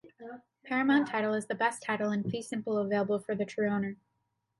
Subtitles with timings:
[0.65, 3.97] Paramount title is the best title in Fee simple available for the true owner.